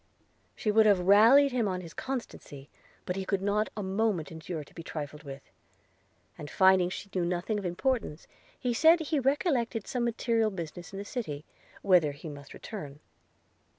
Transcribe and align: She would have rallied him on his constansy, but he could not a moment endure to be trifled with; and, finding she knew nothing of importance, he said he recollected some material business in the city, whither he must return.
She 0.55 0.71
would 0.71 0.87
have 0.87 1.01
rallied 1.01 1.51
him 1.51 1.67
on 1.67 1.81
his 1.81 1.93
constansy, 1.93 2.69
but 3.05 3.15
he 3.15 3.23
could 3.23 3.43
not 3.43 3.69
a 3.77 3.83
moment 3.83 4.31
endure 4.31 4.63
to 4.63 4.73
be 4.73 4.81
trifled 4.81 5.21
with; 5.21 5.43
and, 6.39 6.49
finding 6.49 6.89
she 6.89 7.07
knew 7.13 7.23
nothing 7.23 7.59
of 7.59 7.67
importance, 7.67 8.25
he 8.59 8.73
said 8.73 8.99
he 8.99 9.19
recollected 9.19 9.85
some 9.85 10.03
material 10.03 10.49
business 10.49 10.91
in 10.91 10.97
the 10.97 11.05
city, 11.05 11.45
whither 11.83 12.13
he 12.13 12.29
must 12.29 12.55
return. 12.55 12.99